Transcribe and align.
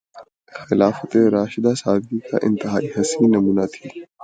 خلافت 0.59 1.11
راشدہ 1.33 1.73
سادگی 1.75 2.19
کا 2.19 2.37
انتہائی 2.41 2.87
حسین 2.95 3.31
نمونہ 3.31 3.65
تھی۔ 3.73 3.87